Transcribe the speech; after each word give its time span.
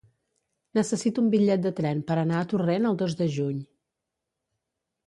Necessito 0.77 1.21
un 1.23 1.27
bitllet 1.35 1.63
de 1.67 1.73
tren 1.81 2.01
per 2.09 2.17
anar 2.23 2.41
a 2.41 2.49
Torrent 2.55 2.89
el 2.93 2.99
dos 3.05 3.17
de 3.21 3.31
juny. 3.39 3.65